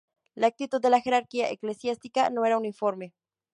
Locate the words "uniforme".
2.57-3.13